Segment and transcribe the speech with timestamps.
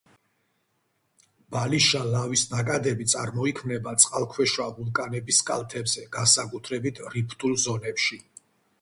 [1.55, 8.25] ბალიშა ლავის ნაკადები წარმოიქმნება წყალქვეშა ვულკანების კალთებზე, განსაკუთრებით რიფტულ ზონებში.